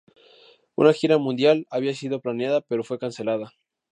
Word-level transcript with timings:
Una 0.77 0.93
gira 0.93 1.19
mundial 1.19 1.67
había 1.69 1.93
sido 1.93 2.21
planeada, 2.21 2.61
pero 2.61 2.83
fue 2.83 2.97
cancelada. 2.97 3.53